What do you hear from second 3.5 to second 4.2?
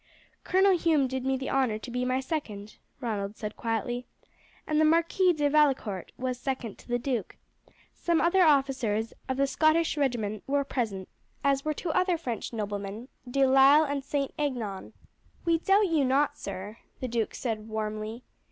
quietly,